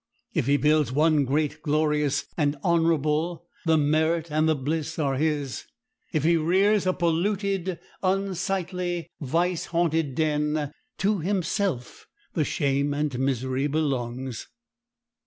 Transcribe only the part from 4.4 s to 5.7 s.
the bliss are his;